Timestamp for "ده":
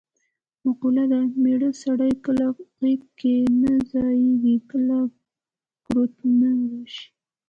1.11-1.19